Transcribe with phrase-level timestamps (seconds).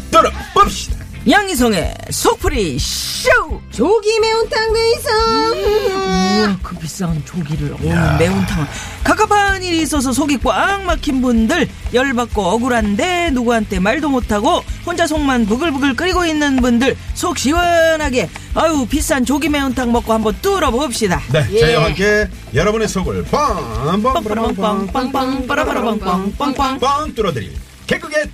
[0.09, 1.01] 떨어봅시다.
[1.30, 3.30] 양희성의 속풀이 쇼!
[3.70, 5.09] 조기 매운탕 내있어
[5.54, 7.78] 우와, 그 비싼 조기를, 오,
[8.18, 8.66] 매운탕을.
[9.04, 15.95] 갑갑한 일이 있어서 속이 꽉 막힌 분들, 열받고 억울한데 누구한테 말도 못하고 혼자 속만 부글부글
[15.95, 21.22] 끓이고 있는 분들, 속 시원하게, 아유, 비싼 조기 매운탕 먹고 한번 뚫어봅시다.
[21.31, 26.80] 네, 저희와 함께 여러분의 속을 빵 빵 빵 빵 빵 빵빵, 빠라바라빵빵, 빵 빵.
[26.80, 27.53] 빵 뚫어드릴
[27.91, 28.30] 개그의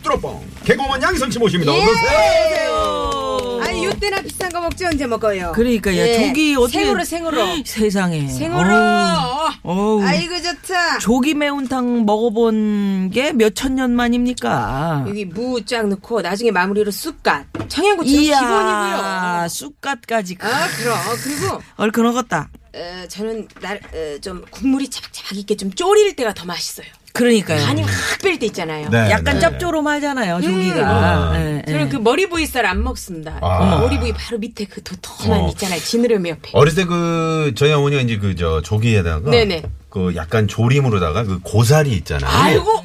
[0.65, 1.73] 개그맨 양희성 씨 모십니다.
[1.73, 1.81] 예.
[1.81, 3.59] 어서 오세요.
[3.63, 6.27] 아니 요때나 비싼 거 먹지 언제 먹어요 그러니까, 야, 예.
[6.27, 6.79] 조기 어떻게.
[6.83, 8.27] 생으로 생으로 세상에.
[8.27, 10.03] 생으로 어우, 어우.
[10.03, 15.05] 아이고 좋다 조기 매운탕 먹어본 게 몇 천 년 만입니까?
[15.07, 22.49] 여기 무 쫙 넣고 나중에 마무리로 쑥갓 청양고추 기본이고요 쑥갓까지 아 그럼 그리고 얼큰 어갔다.
[22.75, 27.65] 어, 저는 날, 어, 좀 국물이 차박차박 있게 좀 졸일 때가 더 맛있어요 그러니까요.
[27.65, 27.91] 간이 확
[28.21, 29.39] 뺄 때 있잖아요 네, 약간 네.
[29.39, 30.87] 짭조름하잖아요, 조기가.
[30.87, 31.33] 아.
[31.39, 31.71] 예, 예.
[31.71, 33.77] 저는 그 머리 부위 살 안 먹습니다 아.
[33.79, 35.47] 머리 부위 바로 밑에 그 도톰한 어.
[35.49, 39.63] 있잖아요 지느러미 옆에 어렸을 때그 저희 어머니가 이제 그 저 조기에다가 네네.
[39.89, 42.29] 그 약간 조림으로다가 그 고사리 있잖아요.
[42.29, 42.83] 아이고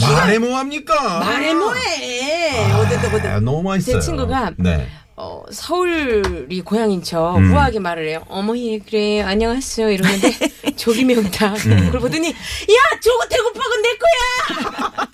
[0.00, 1.20] 말해 뭐 합니까?
[1.20, 4.00] 말해 뭐해 어디다 어디다 아, 너무 맛있어요.
[4.00, 4.88] 제 친구가 네.
[5.16, 7.52] 어, 서울이 고향인 척 음.
[7.52, 8.22] 우아하게 말을 해요.
[8.28, 10.32] 어머니 그래 안녕하세요 이러는데
[10.78, 11.80] 조기 매운탕 음.
[11.86, 15.08] 그걸 보더니 야 저거 대구빵은 내 거야.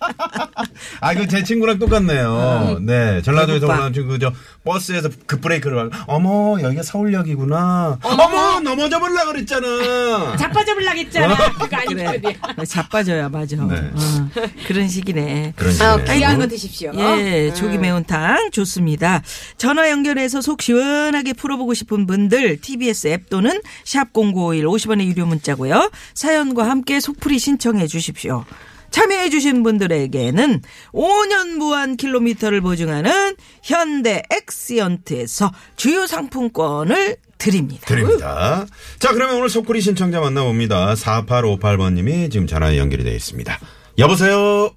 [1.01, 2.79] 아, 그제 친구랑 똑같네요.
[2.83, 3.21] 네.
[3.23, 3.77] 전라도에서 대구빵.
[3.77, 4.33] 올라온 친구, 저,
[4.65, 7.99] 버스에서 급브레이크를 하고, 어머, 여기가 서울역이구나.
[8.03, 10.37] 어머, 넘어져 볼라 그랬잖아.
[10.37, 11.53] 자빠져볼라겠잖아.
[11.53, 12.07] 그거 그래.
[12.07, 12.65] 아니거든요.
[12.65, 13.57] 자빠져야 맞아.
[13.57, 13.91] 네.
[13.95, 14.31] 어,
[14.67, 15.55] 그런 식이네.
[15.57, 16.17] 그런 아, 식이네.
[16.19, 16.93] 귀한 거 드십시오.
[16.97, 17.55] 예, 음.
[17.55, 19.23] 조기 매운탕 좋습니다.
[19.59, 25.54] 전화 연결해서 속 시원하게 풀어보고 싶은 분들 TBS 앱 또는 샵 #0951 50원의 유료 문자
[25.55, 25.91] 고요.
[26.15, 28.45] 사연과 함께 속풀이 신청해 주십시오.
[28.91, 37.87] 참여해 주신 분들에게는 5년 무한 킬로미터를 보증하는 현대 엑시언트에서 주요 상품권을 드립니다.
[37.87, 38.65] 드립니다.
[39.01, 40.95] 자, 그러면 오늘 속구리 신청자 만나봅니다.
[40.95, 43.59] 4858번님이 지금 전화 연결이 되어 있습니다.
[43.99, 44.71] 여보세요?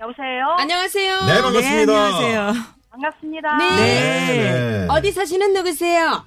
[0.00, 0.46] 여보세요?
[0.58, 1.26] 안녕하세요.
[1.26, 1.92] 네, 반갑습니다.
[1.92, 2.52] 네, 안녕하세요.
[2.90, 3.56] 반갑습니다.
[3.58, 3.66] 네.
[3.66, 4.86] 네.
[4.88, 6.24] 어디 사시는 누구세요?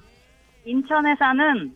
[0.66, 1.72] 인천에 사는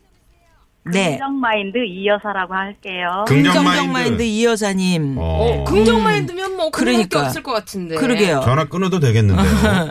[0.93, 1.11] 네.
[1.11, 3.25] 긍정 마인드 이 여사라고 할게요.
[3.27, 4.23] 긍정 긍정 마인드 마인드.
[4.23, 5.17] 이 여사님.
[5.19, 5.65] 어.
[5.67, 7.27] 긍정 마인드면 뭐 그런 게 그러니까.
[7.27, 7.97] 없을 것 같은데.
[7.97, 8.41] 그러게요.
[8.45, 9.47] 전화 끊어도 되겠는데요.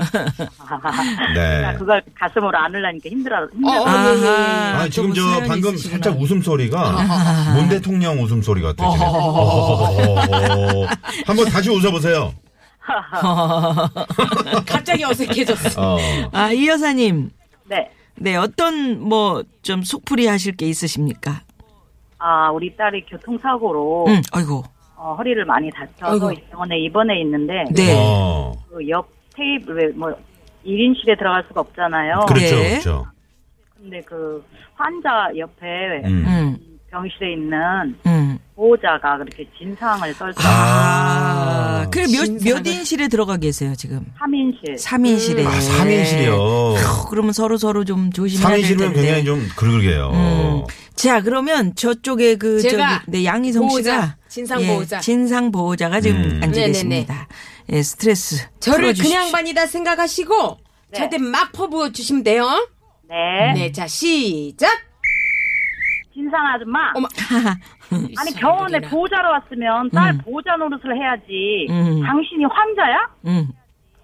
[1.36, 1.62] 네.
[1.62, 3.48] 나 그걸 가슴으로 안으려니까 힘들어.
[3.52, 3.72] 힘들어.
[3.72, 4.16] 어, 어, 아하.
[4.16, 4.84] 예, 예.
[4.84, 6.02] 아, 지금 또저 사연이 방금 있으시구나.
[6.04, 9.06] 살짝 웃음소리가 문 대통령 웃음소리 같아, 지금.
[9.06, 10.88] 어허허허허.
[11.26, 12.34] 한번 다시 웃어보세요.
[14.66, 15.96] 갑자기 어색해졌어.
[15.96, 15.98] 어.
[16.32, 17.32] 아, 이 여사님.
[17.68, 17.90] 네.
[18.18, 21.42] 네, 어떤 뭐 좀 속풀이 하실 게 있으십니까?
[22.20, 24.64] 아, 우리 딸이 교통사고로 응, 아이고.
[24.96, 26.42] 어, 허리를 많이 다쳐서 아이고.
[26.52, 27.94] 병원에 입원해 있는데 네.
[27.98, 28.54] 어.
[28.70, 30.14] 그 옆 테이블 뭐
[30.66, 32.26] 1인실에 들어갈 수가 없잖아요.
[32.28, 32.70] 그렇죠, 네.
[32.70, 33.08] 그렇죠.
[33.76, 34.44] 근데 그
[34.76, 35.66] 환자 옆에
[36.06, 36.24] 음.
[36.28, 36.58] 응,
[36.92, 38.38] 병실에 있는 응.
[38.56, 41.90] 보호자가 그렇게 진상을 떨서 아, 아.
[41.92, 44.06] 그래 몇, 진상을- 몇 인실에 들어가 계세요, 지금?
[44.20, 44.76] 3인실.
[44.80, 45.46] 3인실에.
[45.46, 46.75] 아, 3인실이요.
[47.10, 49.02] 그러면 서로 서로 좀 조심해야 될 3인실이면 텐데.
[49.02, 50.12] 굉장히 좀 그러게요.
[50.14, 50.64] 음.
[50.96, 55.00] 자, 그러면 저쪽에 그 제가 저기 네, 양희성 보호자, 씨가 진상 예, 보호자.
[55.00, 56.30] 진상 보호자가 지금 음.
[56.44, 56.68] 앉아 네네네.
[56.68, 57.28] 계십니다.
[57.72, 59.18] 예, 스트레스 저를 풀어주십시오.
[59.18, 60.58] 그냥 반이다 생각하시고
[60.92, 60.98] 네.
[60.98, 62.46] 저한테 막 퍼부어 주시면 돼요.
[63.10, 63.54] 네.
[63.54, 64.70] 네, 자 시작.
[66.14, 66.92] 진상 아줌마.
[66.96, 67.08] 어머.
[68.18, 70.18] 아니 병원에 보호 보호자로 왔으면 딸 음.
[70.24, 71.68] 보호자 노릇을 해야지.
[71.70, 72.02] 음.
[72.04, 73.10] 당신이 환자야?
[73.26, 73.50] 음.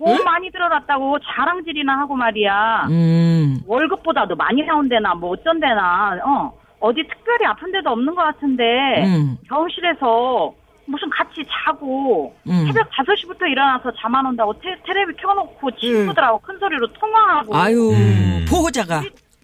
[0.05, 2.87] 돈 많이 들어놨다고 자랑질이나 하고 말이야.
[2.89, 3.59] 음.
[3.67, 6.19] 월급보다도 많이 나온대나 뭐 어쩐대나.
[6.25, 8.63] 어 어디 특별히 아픈 데도 없는 것 같은데
[9.05, 9.37] 음.
[9.47, 10.53] 병실에서
[10.87, 12.65] 무슨 같이 자고 음.
[12.65, 18.45] 새벽 5시부터 일어나서 잠 안 온다고 테, 레비 켜놓고 친구들하고 큰 소리로 통화하고 아유, 음.
[18.49, 19.01] 보호자가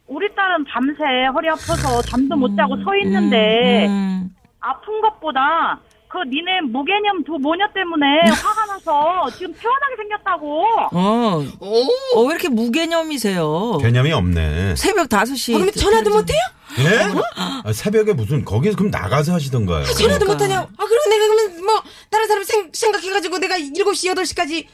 [0.07, 1.03] 우리 딸은 밤새
[1.33, 4.30] 허리 아파서 잠도 못 자고 서 있는데 음.
[4.60, 5.80] 아픈 것보다
[6.17, 10.63] 그 니네 무개념 두 모녀 때문에 화가 나서 지금 태어나게 생겼다고.
[10.91, 11.87] 어, 오.
[12.15, 13.77] 어, 왜 이렇게 무개념이세요?
[13.79, 14.75] 개념이 없네.
[14.75, 15.55] 새벽 5시.
[15.55, 16.39] 아, 그럼 전화도 못해요?
[16.79, 16.99] 예?
[17.35, 19.85] 아, 새벽에 무슨 거기서 그럼 나가서 하시던가요?
[19.85, 20.59] 전화도 못하냐?
[20.61, 24.65] 아, 그럼 내가 그러면 뭐 다른 사람 생, 생각해가지고 내가 7시, 8시까지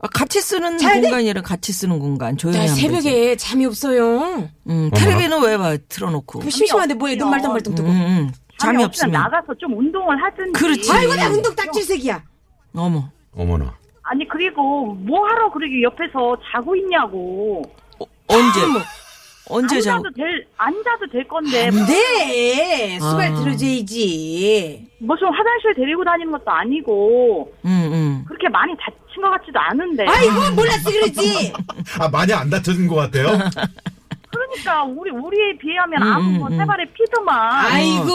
[0.00, 1.02] 아, 같이 쓰는 잘 돼?
[1.02, 2.74] 공간이라 같이 쓰는 공간 조용히 나 하면.
[2.76, 4.48] 새벽에 잠이 없어요.
[4.68, 5.76] 음, 텔레비는 왜 봐?
[5.88, 6.40] 틀어놓고.
[6.40, 7.88] 그 심심한데 뭐해 눈 말똥말똥 뜨고.
[7.88, 8.32] 음, 음.
[8.58, 9.12] 잠이 없으면.
[9.12, 10.52] 나가서 좀 운동을 하든지.
[10.52, 10.92] 그렇지.
[10.92, 12.22] 아이고 나 운동 딱질색이야.
[12.74, 13.10] 어머.
[13.34, 13.74] 어머나.
[14.02, 17.62] 아니 그리고 뭐 하러 그렇게 옆에서 자고 있냐고.
[18.00, 18.60] 어, 언제?
[19.50, 19.98] 언제 자고?
[20.06, 23.34] 앉아도 될 앉아도 될 건데 네 수발 아.
[23.34, 24.90] 들어줘야지.
[24.98, 28.24] 무슨 화장실 데리고 다니는 것도 아니고 응, 응.
[28.26, 30.04] 그렇게 많이 다친 것 같지도 않은데.
[30.06, 31.52] 아이고 몰랐어 그러지.
[31.98, 33.28] 아, 많이 안 다쳐진 것 같아요?
[34.30, 37.66] 그러니까 우리 우리에 비하면 음, 아무 뭐 음, 세 발의 피드만.
[37.66, 38.12] 아이고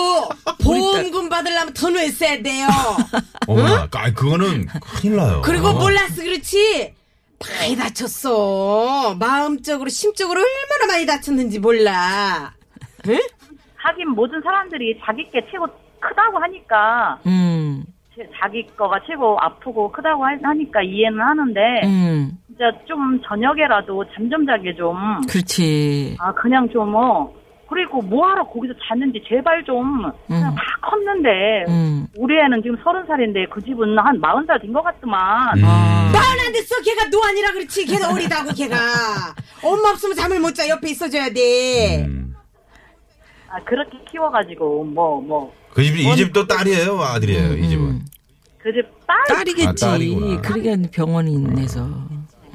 [0.64, 2.68] 보험금 받으려면 더 냈어야 돼요.
[3.48, 3.88] 어머나.
[3.92, 4.68] 아, 그거는
[5.00, 5.42] 큰일 나요.
[5.44, 5.74] 그리고 어.
[5.74, 6.94] 몰랐어 그렇지.
[7.60, 9.16] 많이 다쳤어.
[9.20, 12.54] 마음적으로 심적으로 얼마나 많이 다쳤는지 몰라.
[13.08, 13.20] 응?
[13.76, 15.68] 하긴 모든 사람들이 자기 게 최고
[16.00, 17.84] 크다고 하니까 음,
[18.16, 22.38] 제- 자기 거가 최고 아프고 크다고 하- 하니까 이해는 하는데 음.
[22.54, 24.96] 진짜 좀 저녁에라도 잠 좀 자게 좀.
[25.28, 26.16] 그렇지.
[26.20, 27.32] 아 그냥 좀 어.
[27.70, 30.56] 그리고 뭐하러 거기서 잤는지 제발 좀 그냥 음.
[30.56, 32.06] 다 컸는데 음.
[32.16, 35.58] 우리 애는 지금 서른 살인데 그 집은 한 마흔 살 된 것 같더만.
[35.58, 35.64] 음.
[35.66, 36.12] 아.
[36.14, 36.76] 마흔 안 됐어.
[36.84, 37.86] 걔가 노안이라 그렇지.
[37.86, 38.76] 걔는 어리다고 걔가.
[39.64, 40.68] 엄마 없으면 잠을 못 자.
[40.70, 42.06] 옆에 있어줘야 돼.
[42.06, 42.36] 음.
[43.50, 45.54] 아 그렇게 키워가지고 뭐 뭐.
[45.74, 47.00] 그 집, 이 집도 딸이에요?
[47.02, 47.54] 아들이에요?
[47.58, 48.02] 이 집은?
[48.60, 49.18] 그 집 딸.
[49.28, 49.86] 딸이겠지.
[49.86, 50.42] 아, 딸이구나.
[50.42, 51.90] 그러게 병원이 있네서.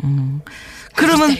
[0.04, 0.40] 음.
[0.96, 1.30] 그러면.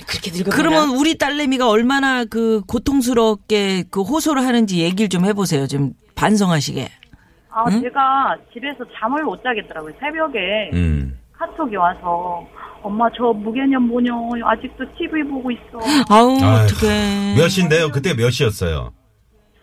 [0.51, 5.67] 그러면 우리 딸내미가 얼마나 그 고통스럽게 그 호소를 하는지 얘기를 좀 해보세요.
[5.67, 6.89] 좀 반성하시게.
[7.51, 9.93] 아 제가 집에서 잠을 못 자겠더라고요.
[9.99, 11.19] 새벽에 음.
[11.33, 12.47] 카톡이 와서
[12.83, 14.15] 엄마 저 무개념 모녀
[14.45, 15.79] 아직도 TV 보고 있어.
[16.09, 17.35] 아우 어떡해.
[17.37, 17.91] 몇 시인데요?
[17.91, 18.93] 그때 몇 시였어요?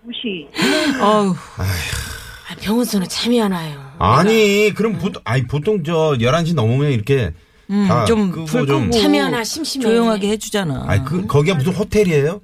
[0.06, 0.48] 2시.
[1.02, 3.80] 아우 아, 병원서는 잠이 안 와요.
[3.98, 7.32] 아니, 그럼 보통, 아니, 보통 저 11시 넘으면 이렇게.
[7.72, 8.98] 음, 다 좀 끄고 불 좀- 끄고
[9.38, 9.44] 와.
[9.44, 9.86] 심심해.
[9.86, 10.84] 조용하게 해주잖아.
[10.88, 12.42] 아니, 그, 거기가 무슨 호텔이에요?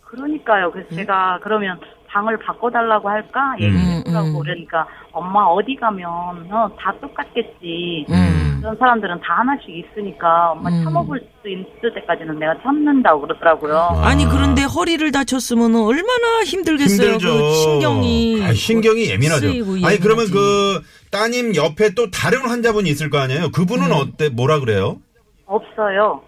[0.00, 0.70] 그러니까요.
[0.72, 1.78] 그래서 제가 그러면
[2.14, 4.28] 방을 바꿔달라고 할까 얘기했더라고.
[4.28, 4.40] 음, 음.
[4.42, 8.06] 그러니까 엄마 어디 가면 어, 다 똑같겠지.
[8.08, 8.58] 음.
[8.60, 10.84] 그런 사람들은 다 하나씩 있으니까 엄마 음.
[10.84, 14.00] 참아볼 수 있을 때까지는 내가 참는다고 그러더라고요.
[14.02, 17.12] 아니 그런데 허리를 다쳤으면 얼마나 힘들겠어요.
[17.14, 17.32] 힘들죠.
[17.34, 19.48] 그 신경이 아, 신경이 예민하죠.
[19.84, 20.24] 아니, 그러면.
[20.30, 23.50] 그 따님 옆에 또 다른 환자분이 있을 거 아니에요?
[23.50, 23.92] 그분은 음.
[23.92, 24.30] 어때?
[24.30, 24.98] 뭐라 그래요?
[25.46, 26.22] 없어요.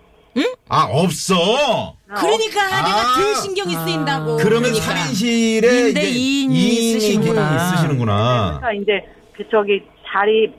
[0.68, 1.94] 아, 없어!
[2.14, 2.82] 그러니까 아.
[2.82, 4.36] 내가 덜 신경이 쓰인다고.
[4.38, 4.94] 그러면 그러니까.
[4.94, 7.58] 3인실에 인대 이인이 쓰시는구나.
[7.70, 8.58] 쓰시는구나.
[8.60, 9.04] 그러니까 이제
[9.36, 10.52] 그 저기 자리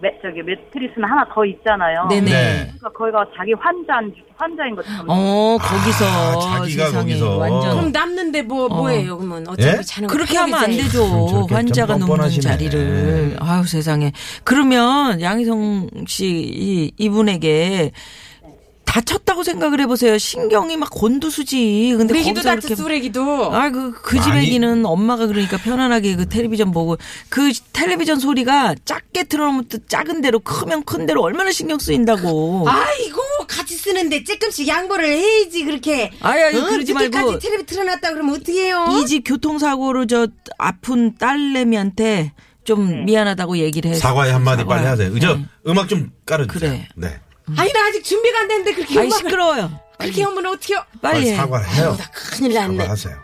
[0.00, 2.06] 매, 저기 매트리스는 하나 더 있잖아요.
[2.10, 2.30] 네네.
[2.30, 2.72] 네.
[2.78, 5.06] 그러니까 거기가 자기 환자인 환자인 것처럼.
[5.08, 7.36] 어 거기서 아, 자기가 세상에 거기서.
[7.38, 9.16] 완전 그럼 남는데 뭐 뭐예요?
[9.16, 9.82] 그러면 어차피 예?
[9.82, 10.70] 자는 거 그렇게 하면 안.
[10.70, 11.46] 되죠.
[11.48, 12.40] 환자가 뻔뻔하시네.
[12.42, 13.36] 자리를.
[13.40, 14.12] 아유 세상에.
[14.42, 17.92] 그러면 양희성 씨 이, 이분에게
[18.94, 20.16] 다쳤다고 생각을 해보세요.
[20.18, 21.94] 신경이 막 곤두수지.
[21.98, 23.52] 근데 거기서 다쳤어 우리기도.
[23.52, 26.96] 아, 그, 그집 많이- 애기는 엄마가 그러니까 편안하게 그 텔레비전 보고
[27.28, 32.68] 그 텔레비전 소리가 작게 틀어놓으면 또 작은 대로 크면 큰 대로 얼마나 신경 쓰인다고.
[32.68, 36.12] 아이고 같이 쓰는데 조금씩 양보를 해야지 그렇게.
[36.20, 37.40] 아야, 그러지 말고.
[37.40, 38.86] 텔레비 틀어놨다 그러면 어떡해요?
[39.02, 42.32] 이 집 교통사고로 저 아픈 딸내미한테
[42.62, 43.94] 좀 미안하다고 얘기를 해.
[43.96, 44.76] 사과의 한마디 사과.
[44.76, 45.12] 빨리 하세요.
[45.12, 45.34] 그죠?
[45.36, 45.44] 네.
[45.66, 46.70] 음악 좀 깔아주세요.
[46.70, 46.88] 그래.
[46.94, 47.20] 네.
[47.56, 49.80] 아니 나 아직 준비가 안 됐는데 그렇게 아이, 음악을 시끄러워요.
[49.98, 50.84] 그렇게 하면 어떡해요?
[51.02, 51.36] 빨리 해.
[51.36, 51.88] 사과를 해요.
[51.90, 52.76] 아유 나 큰일 났네.
[52.78, 53.16] 사과하세요.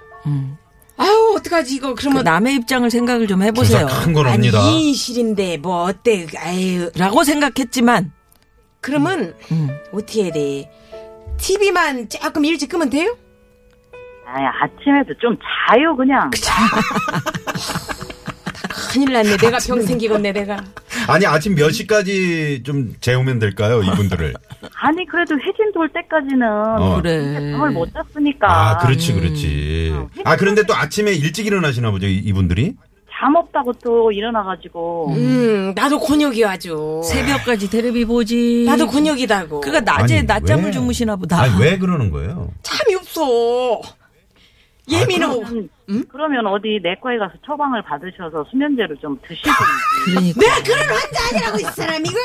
[0.98, 3.86] 아유 어떡하지 이거 그 그러면 남의 입장을 생각을 좀 해보세요.
[3.86, 4.60] 큰건 아니 옵니다.
[4.60, 6.26] 2인실인데 뭐 어때?
[6.36, 8.12] 아유 라고 생각했지만,
[8.82, 9.70] 그러면 음.
[9.92, 10.70] 어떻게 해야 돼?
[11.38, 13.16] TV만 조금 일찍 끄면 돼요?
[14.26, 15.36] 아니, 아침에도 좀
[15.68, 16.30] 자요 그냥.
[18.92, 19.36] 큰일 났네.
[19.38, 20.62] 내가 병 생기겠네 내가.
[21.10, 24.34] 아니 아침 몇 시까지 좀 재우면 될까요 이분들을?
[24.80, 26.46] 아니 그래도 해진 돌 때까지는
[26.78, 27.00] 어.
[27.02, 27.52] 그래.
[27.52, 28.46] 잠을 못 잤으니까.
[28.70, 29.92] 아 그렇지 그렇지.
[29.94, 30.08] 어.
[30.24, 32.74] 아 그런데 또 아침에 일찍 일어나시나 보죠 이- 이분들이?
[33.12, 35.10] 잠 없다고 또 일어나가지고.
[35.14, 37.02] 음 나도 곤욕이 아주.
[37.04, 38.64] 새벽까지 테레비 보지.
[38.66, 39.60] 나도 곤욕이다고.
[39.60, 40.70] 그러니까 낮에 아니, 낮잠을 왜?
[40.70, 41.40] 주무시나 보다.
[41.42, 42.50] 아니 왜 그러는 거예요?
[42.62, 43.80] 잠이 없어.
[44.90, 45.42] 예민하고.
[45.42, 49.58] 그 러면, 그러면 어디 내과에 가서 처방을 받으셔서 수면제를 좀 드시든지.
[50.06, 50.40] 그러니까.
[50.40, 52.18] 내가 그런 환자 아니라고 이 사람 이거.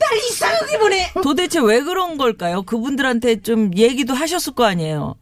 [0.00, 0.96] 날 이상하게 보내.
[1.22, 2.62] 도대체 왜 그런 걸까요?
[2.62, 5.14] 그분들한테 좀 얘기도 하셨을 거 아니에요.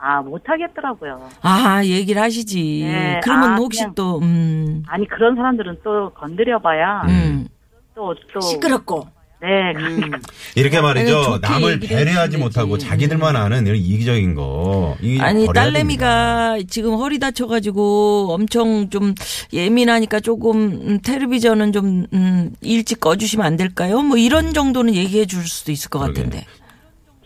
[0.00, 1.28] 아 못하겠더라고요.
[1.42, 2.82] 아, 얘기를 하시지.
[2.84, 7.48] 네, 그러면 아, 혹시 그냥- 또, 음, 아니 그런 사람들은 또 건드려봐야 음.
[7.96, 9.08] 또 또 시끄럽고.
[9.40, 10.10] 네, 음.
[10.56, 11.38] 이렇게 말이죠.
[11.40, 12.88] 남을 배려하지 못하고 되지.
[12.88, 14.96] 자기들만 아는 이런 이기적인 거.
[15.20, 19.14] 아니 딸내미가 지금 허리 다쳐가지고 엄청 좀
[19.52, 24.02] 예민하니까 조금 음, 텔레비전은 좀 음, 일찍 꺼주시면 안 될까요?
[24.02, 26.22] 뭐 이런 정도는 얘기해 줄 수도 있을 것 그러게.
[26.22, 26.44] 같은데.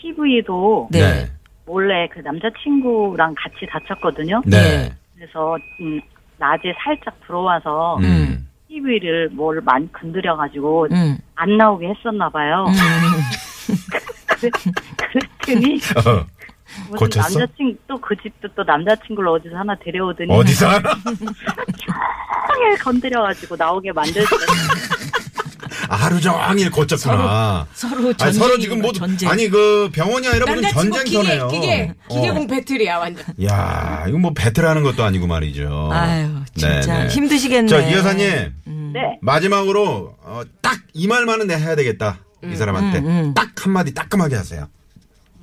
[0.00, 1.14] TV도 됩니다.
[1.14, 1.22] 네.
[1.24, 1.30] 네.
[1.64, 4.42] 몰래 그 남자친구랑 같이 다쳤거든요.
[4.44, 4.92] 네.
[5.16, 6.00] 그래서 음,
[6.38, 8.46] 낮에 살짝 들어와서 음.
[8.82, 11.18] TV를 뭘 많이 건드려 가지고 음.
[11.34, 12.66] 안 나오게 했었나 봐요.
[14.26, 14.50] 그래,
[15.46, 16.26] 그랬더니 어.
[16.90, 17.38] 무슨 고쳤어?
[17.38, 20.94] 남자친구 또그 집도 또 남자친구를 어디서 하나 데려오더니 어디서 하나?
[22.48, 24.40] 종일 건드려가지고 나오게 만들었어요.
[24.40, 24.91] 아,
[25.96, 27.66] 하루 종일 고쳤구나.
[27.72, 28.40] 서로 아니, 전쟁.
[28.40, 29.28] 서로 지금 모두 전쟁.
[29.30, 31.48] 아니 그 병원이 아니라 무슨 남자친구 기계, 전쟁터네요.
[31.48, 32.14] 기계, 어.
[32.14, 33.24] 기계공 배틀이야, 완전.
[33.44, 35.90] 야, 이거 뭐 배틀하는 것도 아니고 말이죠.
[35.92, 37.08] 아유 진짜 네네.
[37.08, 37.68] 힘드시겠네.
[37.68, 38.52] 저이 여사님
[38.92, 39.18] 네.
[39.22, 42.18] 마지막으로 어, 딱이 말만은 내가 해야 되겠다.
[42.44, 43.34] 이 사람한테 음, 음.
[43.34, 44.66] 딱 한마디 따끔하게 하세요.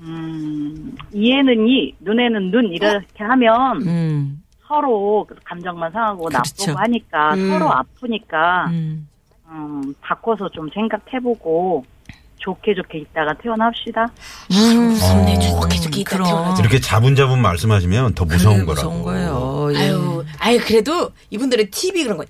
[0.01, 6.53] 음, 이에는 이, 눈에는 눈 이렇게 하면 음, 서로 감정만 상하고 그렇죠.
[6.65, 7.49] 나쁘고 하니까 음.
[7.49, 9.07] 서로 아프니까 음.
[9.51, 11.85] 음, 바꿔서 좀 생각해보고
[12.37, 14.07] 좋게 좋게 있다가 태어납시다.
[14.49, 15.39] 무섭네, 어.
[15.61, 16.27] 좋게 좋게 있다 그럼.
[16.27, 16.61] 태어나지.
[16.61, 18.89] 이렇게 자분자분 말씀하시면 더 무서운 그래, 거라고.
[18.91, 19.69] 무서운 거예요.
[19.73, 19.77] 예.
[19.89, 22.25] 아유, 아유, 그래도 이분들은 TV 그런 거.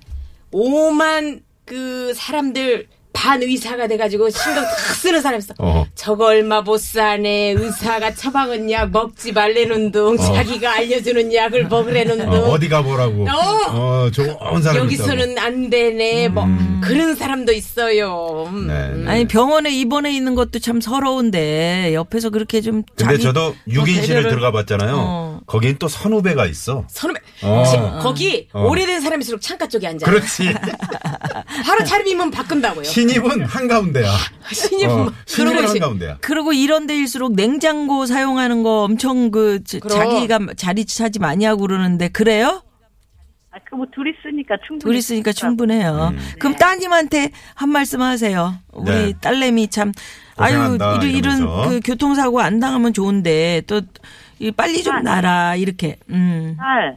[0.50, 5.52] 오만 그 사람들 반 의사가 돼가지고 신경 다 쓰는 사람 있어.
[5.58, 5.84] 어.
[5.94, 7.50] 저거 얼마 못 사네.
[7.58, 10.16] 의사가 처방은 약 먹지 말래는 둥.
[10.16, 12.32] 자기가 알려주는 약을 먹으래는 둥.
[12.50, 13.24] 어, 디 가보라고.
[13.28, 14.04] 어.
[14.06, 16.28] 어, 좋은 사람 여기서는 안 되네.
[16.28, 16.46] 뭐
[16.82, 18.44] 그런 사람도 있어요.
[18.48, 18.68] 음.
[18.68, 19.10] 네.
[19.10, 24.30] 아니 병원에 입원해 있는 것도 참 서러운데 옆에서 그렇게 좀 근데 자기 저도 6인실을 배려를-
[24.30, 24.94] 들어가 봤잖아요.
[24.98, 25.40] 어.
[25.46, 26.84] 거긴 또 선후배가 있어.
[26.88, 27.20] 선후배.
[27.42, 27.64] 어.
[27.68, 28.62] 지- 거기 어.
[28.68, 30.06] 오래된 사람일수록 창가 쪽에 앉아.
[30.06, 30.54] 그렇지.
[31.66, 32.84] 바로 차림이면 바꾼다고요.
[33.08, 34.10] 신입은 한가운데야.
[34.52, 36.18] 신입은 어, 뭐- 신입은 그러고 한가운데야.
[36.20, 39.98] 그리고 이런 데일수록 냉장고 사용하는 거 엄청 그 자- 그럼.
[39.98, 42.62] 자기가 자리 차지 많이 하고 그러는데 그래요?
[43.52, 44.80] 아, 그뭐 둘이 쓰니까 충분히.
[44.88, 46.12] 둘이 있으니까 충분해요.
[46.38, 48.54] 그럼 따님한테 한 말씀 하세요.
[48.72, 49.12] 우리 네.
[49.20, 49.92] 딸내미 참
[50.36, 51.68] 아유 고생한다, 이런, 이런.
[51.68, 55.96] 그 교통사고 안 당하면 좋은데 또이 빨리 좀 나라 이렇게.
[56.10, 56.54] 음.
[56.58, 56.96] 살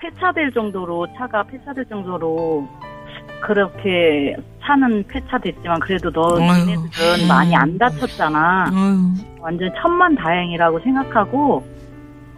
[0.00, 2.68] 폐차될 정도로 차가 폐차될 정도로
[3.44, 6.64] 그렇게 차는 폐차됐지만 그래도 너 아유.
[6.64, 8.70] 니네들은 많이 안 다쳤잖아.
[8.72, 8.98] 아유.
[9.40, 11.66] 완전 천만 다행이라고 생각하고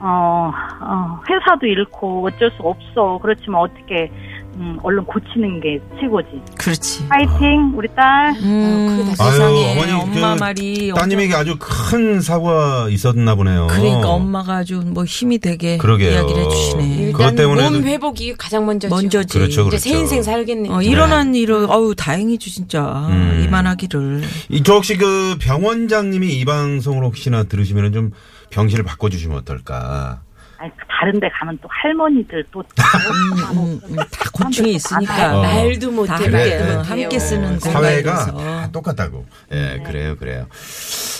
[0.00, 3.18] 어, 어, 회사도 잃고 어쩔 수 없어.
[3.22, 4.10] 그렇지만 어떻게
[4.56, 6.28] 음, 얼른 고치는 게 최고지.
[6.56, 7.08] 그렇지.
[7.08, 8.32] 파이팅 우리 딸.
[8.42, 9.12] 음.
[9.16, 13.66] 세상에 아유, 어머니, 엄마 그 말이 따님에게 아주 큰 사고가 있었나 보네요.
[13.68, 16.10] 그러니까 엄마가 아주 뭐 힘이 되게 그러게요.
[16.12, 17.12] 이야기를 해주시네.
[17.12, 18.94] 그것 일단 때문에도- 몸 회복이 가장 먼저죠.
[18.94, 19.38] 먼저지.
[19.38, 19.78] 그렇죠, 이제 그렇죠.
[19.78, 20.68] 새 인생 살겠네.
[20.70, 23.42] 어, 일어난 일을 어우 다행이죠 진짜 음.
[23.44, 24.22] 이만하기를.
[24.50, 28.10] 이저 혹시 그 병원장님이 이 방송을 혹시나 들으시면 좀
[28.50, 30.20] 병실을 바꿔주시면 어떨까.
[30.58, 32.60] 아니, 다른 데 가면 또 할머니들 또
[33.54, 35.42] 음, 음, 다 고충이 있으니까 어.
[35.42, 36.08] 말도 못해.
[36.12, 36.30] 다 그래.
[36.30, 36.82] 못해요.
[36.86, 38.26] 함께 쓰는 사회가.
[38.26, 39.26] 다 똑같다고.
[39.52, 40.46] 예, 그래요, 그래요.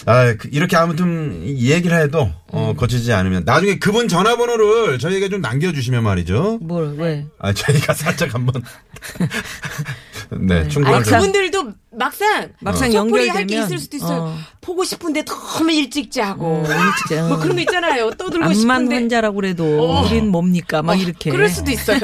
[0.07, 2.77] 아, 그- 이렇게 아무튼 이 얘기를 해도 어, 음.
[2.77, 6.59] 거치지 않으면 나중에 그분 전화번호를 저희에게 좀 남겨주시면 말이죠.
[6.63, 7.27] 뭘 왜?
[7.39, 8.63] 아, 저희가 살짝 한번
[10.31, 14.23] 네, 충분히 아니 좀- 그분들도 막상 막상 소풀이 할게 연결되면, 있을 수도 있어요.
[14.23, 14.37] 어.
[14.61, 17.29] 보고 싶은데 너무 일찍 자고 어, 일찍 자.
[17.29, 18.11] 뭐 그런 거 있잖아요.
[18.13, 20.03] 떠들고 암만 싶은데 환자라고 그래도 어.
[20.05, 21.31] 우린 뭡니까 막 어, 이렇게.
[21.31, 21.99] 그럴 수도 있어요.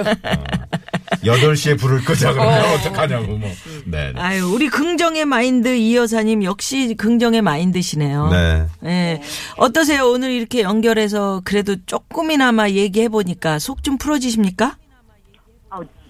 [1.24, 2.74] 8시에 불을 끄자 그러면 어.
[2.74, 2.78] 어.
[2.82, 3.50] 떡하냐고 뭐.
[3.86, 4.12] 네.
[4.14, 4.20] 네.
[4.20, 8.28] 아유 우리 긍정의 마인드 이 여사님 역시 긍정의 마인드시네요.
[8.30, 8.66] 네.
[8.84, 9.22] 예.
[9.56, 10.08] 어떠세요?
[10.08, 14.76] 오늘 이렇게 연결해서 그래도 조금이나마 얘기해 보니까 속 좀 풀어지십니까?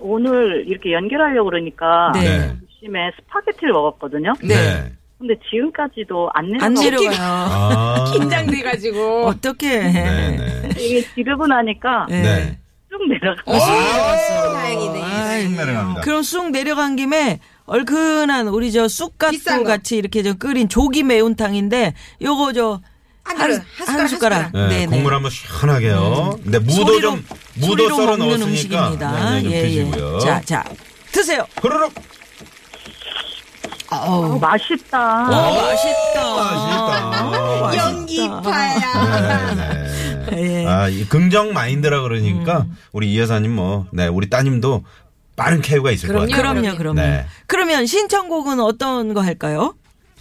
[0.00, 2.20] 아, 오늘 이렇게 연결하려고 그러니까 네.
[2.20, 2.56] 네.
[2.76, 4.32] 아침에 스파게티를 먹었거든요.
[4.42, 4.92] 네.
[5.18, 7.18] 근데 지금까지도 안안 내려가고 내려가요.
[7.20, 8.04] 아.
[8.12, 9.78] 긴장돼가지고 어떻게?
[9.78, 10.68] 네, 네.
[10.78, 12.22] 이게 지르고 나니까 예.
[12.22, 12.58] 네.
[12.90, 13.42] 쭉 내려가.
[13.44, 15.42] 어, 와, 다행이네.
[15.42, 16.00] 쑥 내려갑니다.
[16.00, 19.64] 그럼 쑥 내려간 김에 얼큰한 우리 저 쑥갓도.
[19.64, 22.80] 같이 이렇게 저 끓인 조기 매운탕인데 요거 저
[23.24, 23.98] 한 한, 숟가락, 숟가락.
[24.00, 24.52] 한 숟가락.
[24.52, 24.86] 네, 네네.
[24.86, 26.38] 국물 한번 시원하게요.
[26.42, 27.24] 근데 무도 소리로, 좀
[27.54, 29.12] 무도 소리로 썰어 먹는 넣었으니까 음식입니다.
[29.12, 30.16] 네, 네, 좀 예, 드시고요.
[30.16, 30.20] 예.
[30.20, 30.64] 자, 자.
[31.12, 31.46] 드세요.
[31.60, 31.92] 그러륵.
[33.92, 34.98] 어, 맛있다.
[34.98, 36.34] 와, 맛있다.
[36.36, 37.76] 맛있다.
[37.76, 39.54] 연기파야.
[39.54, 40.62] 네, 네.
[40.62, 40.66] 예.
[40.66, 44.84] 아, 이 긍정 마인드라 그러니까 우리 이 여사님 뭐, 네, 우리 따님도
[45.34, 46.30] 빠른 쾌유가 있을 것 그럼요.
[46.30, 46.52] 같아요.
[46.60, 47.00] 그럼요, 그럼요.
[47.00, 47.26] 네.
[47.48, 49.74] 그러면 신청곡은 어떤 거 할까요?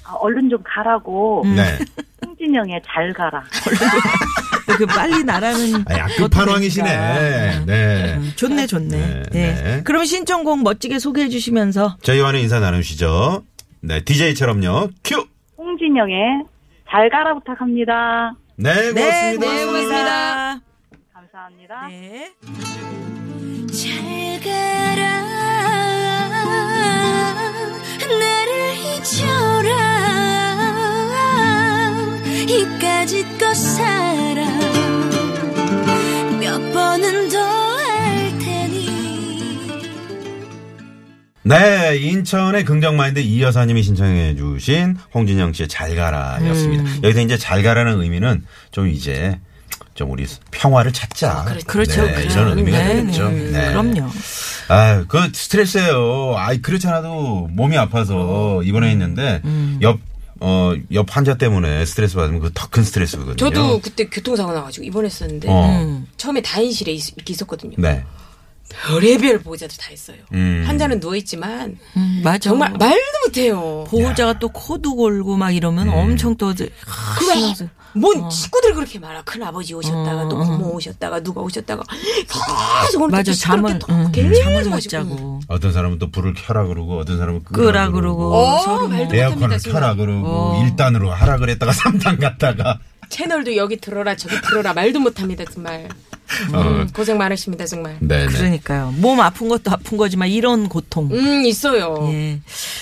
[0.04, 1.44] 아, 얼른 좀 가라고.
[1.46, 1.78] 네.
[2.40, 3.44] 홍진영의 잘 가라.
[4.78, 6.88] 그 빨리 나라는 아, 약급판왕이시네.
[6.88, 7.66] 되니까.
[7.66, 8.14] 네.
[8.16, 8.98] 음, 좋네, 좋네.
[8.98, 9.64] 네, 네.
[9.64, 9.84] 네.
[9.84, 13.44] 그럼 신청곡 멋지게 소개해 주시면서 저희와는 인사 나누시죠.
[13.82, 14.90] 네, DJ처럼요.
[15.04, 15.28] 큐!
[15.58, 16.44] 홍진영의
[16.90, 18.36] 잘 가라 부탁합니다.
[18.56, 19.46] 네, 고맙습니다.
[19.46, 20.62] 네, 고맙습니다.
[21.14, 21.88] 감사합니다.
[21.88, 22.32] 네.
[23.74, 25.20] 잘 가라
[28.20, 30.29] 나를 잊어라
[32.50, 34.44] 이까짓 것 살아
[36.40, 38.90] 몇 번은 더 할 테니
[41.44, 46.84] 네, 인천의 긍정마인드 이 여사님이 신청해 주신 홍진영 씨의 잘 가라 였습니다.
[46.84, 47.00] 음.
[47.04, 49.40] 여기서 이제 잘 가라는 의미는 좀 이제
[49.94, 51.46] 좀 우리 평화를 찾자.
[51.68, 52.04] 그렇죠.
[52.06, 53.30] 네, 이런 의미가 네, 되겠죠.
[53.30, 53.52] 네.
[53.52, 53.68] 네.
[53.70, 54.10] 그럼요.
[54.70, 56.36] 아, 그 스트레스예요.
[56.38, 59.78] 아이 그렇잖아도 몸이 아파서 입원해 있는데 음.
[59.82, 60.00] 옆
[60.42, 63.36] 어, 옆 환자 때문에 스트레스 받으면 그 더 큰 스트레스거든요.
[63.36, 66.04] 저도 그때 교통사고 나가지고 입원했었는데 어.
[66.18, 67.74] 처음에 다인실에 있, 이렇게 있었거든요.
[67.78, 68.04] 네.
[68.70, 70.18] 별의별 보호자들 다 있어요.
[70.34, 70.64] 음.
[70.66, 72.38] 환자는 누워 있지만 음, 맞아.
[72.52, 73.84] 정말 말도 못해요.
[73.88, 76.70] 보호자가 또 코도 골고 막 이러면 엄청 또 이제
[77.94, 79.22] 뭔 친구들 그렇게 말아.
[79.24, 81.84] 큰 아버지 오셨다가 또 고모 오셨다가 누가 오셨다가.
[82.86, 85.40] 계속 오늘 맞아 잠을 응, 잠을 못 자고.
[85.48, 88.34] 어떤 사람은 또 불을 켜라 그러고 어떤 사람은 끄라 그러고.
[88.36, 89.96] 어, 서로 뭐 말도 에어컨을 켜라.
[89.96, 90.64] 그러고 어.
[90.66, 95.88] 1단으로 하라 그랬다가 3단 갔다가 채널도 여기 들어라 저기 들어라 말도 못합니다 정말.
[96.54, 96.62] 어.
[96.62, 97.98] 음, 고생 많으십니다 정말.
[98.00, 98.28] 네, 네.
[98.28, 98.94] 그러니까요.
[98.98, 101.10] 몸 아픈 것도 아픈 거지만 이런 고통.
[101.12, 102.08] 음 있어요.
[102.12, 102.40] 예.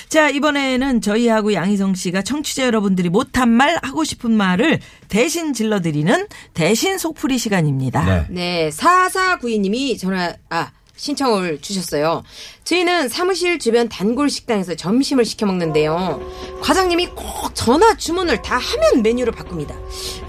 [0.10, 6.98] 자, 이번에는 저희하고 양희성 씨가 청취자 여러분들이 못한 말, 하고 싶은 말을 대신 질러드리는 대신
[6.98, 8.04] 속풀이 시간입니다.
[8.06, 8.26] 네.
[8.30, 12.24] 네, 4492님이 전화, 아, 신청을 주셨어요.
[12.64, 16.20] 저희는 사무실 주변 단골 식당에서 점심을 시켜 먹는데요.
[16.62, 19.76] 과장님이 꼭 전화 주문을 다 하면 메뉴를 바꿉니다.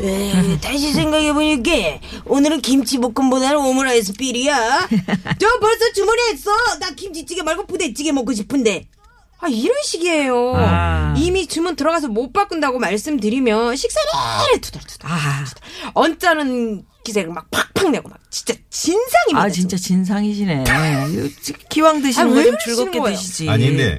[0.00, 1.72] 에, 다시 생각해 보니까
[2.26, 4.88] 오늘은 김치볶음보다는 오므라이스 필이야.
[5.40, 6.50] 저 벌써 주문했어.
[6.78, 8.86] 나 김치찌개 말고 부대찌개 먹고 싶은데.
[9.40, 10.52] 아, 이런 식이에요.
[10.56, 11.14] 아.
[11.16, 14.00] 이미 주문 들어가서 못 바꾼다고 말씀드리면 식사
[14.48, 15.10] 내내 투덜투덜.
[15.10, 15.44] 아,
[15.94, 19.40] 언짢은 기색을 막 팍팍 내고 막 진짜 진상입니다.
[19.40, 20.64] 아 진짜 진상이시네.
[21.68, 23.16] 기왕 아, 드시는 왜거좀 즐겁게 거예요?
[23.16, 23.48] 드시지.
[23.48, 23.98] 아니 근데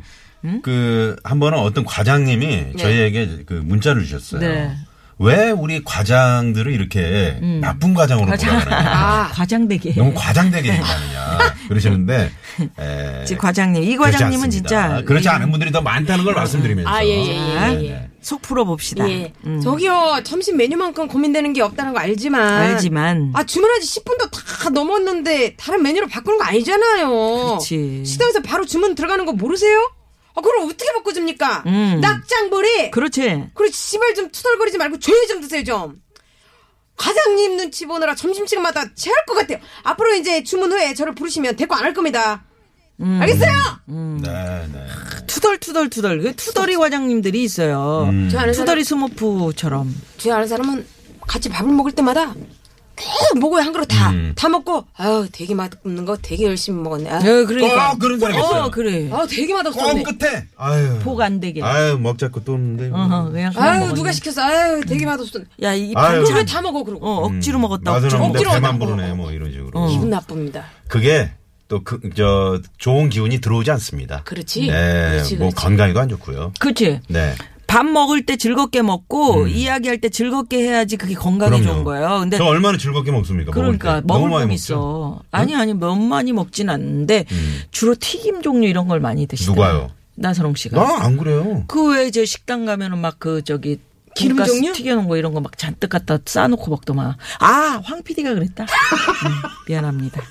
[0.62, 4.42] 그한 번은 어떤 과장님이 저희에게 그 문자를 주셨어요.
[4.42, 4.76] 네.
[5.22, 8.54] 왜 우리 과장들을 이렇게 나쁜 과장으로 과장.
[8.54, 8.90] 몰아가느냐.
[8.96, 9.96] 아, 과장되게.
[9.96, 11.40] 너무 과장되게 얘기하느냐.
[11.68, 12.32] 그러시는데
[12.80, 14.50] 에, 지 과장님, 이 과장님은.
[14.50, 18.09] 진짜 그렇지 않은 분들이 더 많다는 걸 말씀드리면서 아, 예, 예, 예, 자, 예, 예.
[18.22, 19.10] 속 풀어봅시다.
[19.10, 19.34] 예.
[19.46, 19.62] 음.
[19.62, 22.42] 저기요, 점심 메뉴만큼 고민되는 게 없다는 거 알지만.
[22.42, 23.32] 알지만.
[23.34, 27.08] 아, 주문한 지 10분도 다 넘었는데 다른 메뉴로 바꾸는 거 아니잖아요.
[27.10, 28.04] 그렇지.
[28.06, 29.92] 식당에서 바로 주문 들어가는 거 모르세요?
[30.36, 31.64] 아, 그럼 어떻게 바꿔줍니까?
[31.66, 32.00] 음.
[32.02, 32.92] 낙장벌이.
[32.92, 33.50] 그렇지.
[33.54, 35.96] 그리고 씨발 좀 투덜거리지 말고 조용히 좀 드세요 좀.
[36.98, 39.60] 과장님 눈치 보느라 점심시간마다 체할 것 같아요.
[39.84, 42.44] 앞으로 이제 주문 후에 저를 부르시면 대꾸 안 할 겁니다.
[43.02, 43.20] 음.
[43.22, 43.52] 알겠어요?
[43.88, 44.86] 네, 네.
[45.30, 46.22] 투덜투덜투덜.
[46.22, 48.08] 그 투덜이 과장님들이 있어요.
[48.10, 48.30] 음.
[48.32, 49.96] 저 아는 사람, 투덜이 스머프처럼.
[50.18, 50.86] 제 아는 사람은
[51.28, 52.34] 같이 밥을 먹을 때마다
[52.96, 54.10] 계속 먹어요 한 그릇 다.
[54.10, 54.34] 음.
[54.36, 57.10] 다 먹고 아유 되게 맛없는 거 되게 열심히 먹었네.
[57.10, 57.92] 아, 어, 그러니까.
[57.92, 58.64] 꼭 그런 사람이 있어요.
[58.64, 59.10] 어, 그래.
[59.14, 60.04] 아 되게 맛없었네.
[60.04, 61.00] 꼭 끝에 아유.
[61.02, 61.62] 복 안 되게.
[61.64, 62.90] 아유, 먹자 거또 없는데.
[62.92, 63.94] 어허, 그냥 그냥 아유 먹었네.
[63.96, 64.42] 누가 시켰어?
[64.42, 65.46] 아유 되게 맛없었네.
[65.64, 66.20] 야, 이 아유.
[66.24, 66.46] 그걸 반찬.
[66.46, 67.06] 다 먹어 그러고.
[67.08, 67.90] 어, 억지로 먹었다.
[67.92, 68.96] 맛은 억지로 억지로 배만 먹었다고.
[68.98, 69.80] 부르네 뭐 이런 식으로.
[69.80, 69.88] 어.
[69.88, 70.66] 기분 나쁩니다.
[70.90, 71.32] 그게
[71.70, 74.24] 또 그 저 좋은 기운이 들어오지 않습니다.
[74.26, 74.68] 그렇지.
[74.68, 75.56] 네, 그렇지, 뭐 그렇지.
[75.56, 76.52] 건강에도 안 좋고요.
[76.60, 77.00] 그치?
[77.08, 77.34] 네.
[77.68, 81.64] 밥 먹을 때 즐겁게 먹고 이야기할 때 즐겁게 해야지 그게 건강에 그럼요.
[81.66, 82.20] 좋은 거예요.
[82.22, 83.52] 근데 저 얼마나 즐겁게 먹습니까?
[83.52, 84.54] 그러니까 먹을 먹을 먹죠.
[84.56, 85.22] 있어.
[85.32, 87.26] 아니 아니 너무 많이 먹진 않는데
[87.70, 89.66] 주로 튀김 종류 이런 걸 많이 드시더라고요.
[89.68, 89.74] 음.
[89.78, 89.92] 누가요?
[90.16, 90.76] 나선홍 씨가.
[90.84, 91.64] 나 안 그래요.
[91.68, 93.80] 그 외에 저 식당 가면은 막 그 저기
[94.16, 94.74] 기름 종류?
[94.74, 97.14] 튀겨놓은 거 이런 거 막 잔뜩 갖다 싸놓고 먹더만.
[97.40, 98.64] 아, 황 PD가 그랬다.
[98.64, 99.30] 음,
[99.68, 100.22] 미안합니다.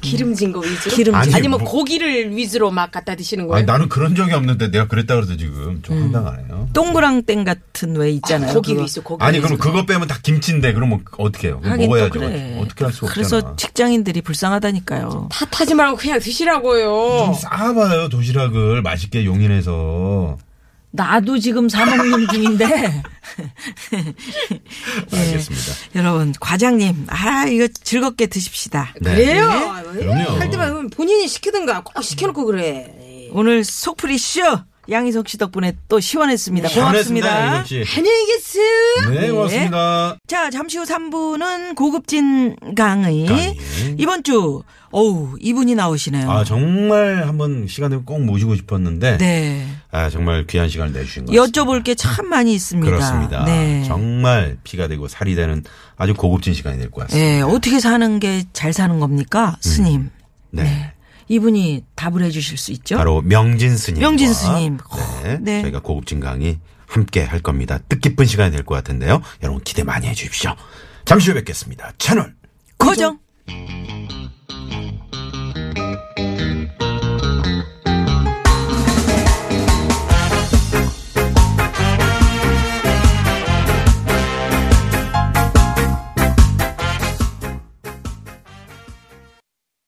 [0.00, 0.94] 기름진 거 위주로?
[0.96, 3.58] 기름진 아니, 아니면 뭐- 고기를 위주로 막 갖다 드시는 거예요?
[3.58, 6.68] 아니 나는 그런 적이 없는데 내가 그랬다 그래서 지금 좀 황당하네요.
[6.72, 8.52] 동그랑땡 같은 왜 있잖아요.
[8.54, 8.84] 고기 그거.
[8.84, 9.46] 위주 고기 아니 위주.
[9.46, 11.58] 그럼 그거 빼면 다 김치인데 그러면 어떻게 해요?
[11.60, 12.18] 그럼 하긴 또 먹어야죠.
[12.20, 12.58] 그래.
[12.60, 13.12] 어떻게 할 수 없잖아.
[13.14, 15.28] 그래서 직장인들이 불쌍하다니까요.
[15.30, 17.24] 탓하지 말고 그냥 드시라고요.
[17.26, 20.38] 좀 싸봐요 도시락을 맛있게 용인해서.
[20.92, 22.64] 나도 지금 사먹는 중인데.
[25.12, 25.18] 예.
[25.18, 25.72] 알겠습니다.
[25.94, 28.94] 여러분, 과장님, 아, 이거 즐겁게 드십시다.
[29.00, 29.14] 네.
[29.14, 29.82] 그래요?
[29.92, 30.40] 그럼요.
[30.40, 33.28] 할 때만 본인이 시키든가 꼭 시켜놓고 그래.
[33.32, 34.40] 오늘 속풀이 쇼!
[34.90, 36.68] 양희석 씨 덕분에 또 시원했습니다.
[36.68, 37.96] 시원했습니다, 고맙습니다.
[37.96, 39.10] 안녕히 계세요.
[39.20, 40.16] 네, 고맙습니다.
[40.26, 43.26] 자, 잠시 후 3부는 고급진 강의.
[43.26, 43.56] 강의.
[43.98, 46.28] 이번 주, 어우, 이분이 나오시네요.
[46.30, 49.18] 아 정말 한번 시간 되면 꼭 모시고 싶었는데.
[49.18, 49.66] 네.
[49.92, 51.62] 아 정말 귀한 시간을 내주신 것 같습니다.
[51.62, 52.90] 여쭤볼 게 참 많이 있습니다.
[52.90, 53.44] 그렇습니다.
[53.44, 53.84] 네.
[53.86, 55.62] 정말 피가 되고 살이 되는
[55.96, 57.28] 아주 고급진 시간이 될 것 같습니다.
[57.36, 59.56] 예, 어떻게 사는 게 잘 사는 겁니까?
[59.60, 60.10] 스님.
[60.50, 60.92] 네.
[61.30, 62.96] 이분이 답을 해주실 수 있죠?
[62.96, 64.00] 바로 명진 스님.
[64.00, 64.78] 명진 스님.
[65.22, 65.62] 네, 네.
[65.62, 67.78] 저희가 고급진 강의 함께 할 겁니다.
[67.88, 69.22] 뜻깊은 시간이 될 것 같은데요.
[69.44, 70.56] 여러분 기대 많이 해주십시오.
[71.04, 71.92] 잠시 후에 뵙겠습니다.
[71.98, 72.34] 채널
[72.78, 73.20] 고정.